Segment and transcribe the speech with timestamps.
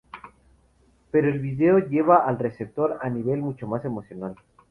[1.11, 4.35] Pero el vídeo lleva al receptor a un nivel mucho más emocional".